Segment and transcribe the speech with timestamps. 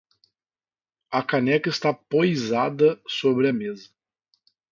[1.11, 3.91] A caneca está poisada sobre a mesa.